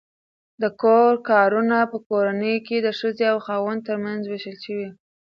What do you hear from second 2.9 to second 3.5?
ښځې او